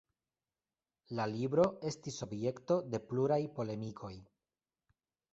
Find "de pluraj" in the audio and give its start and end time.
2.93-3.37